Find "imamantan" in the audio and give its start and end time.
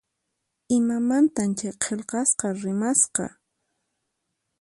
0.77-1.49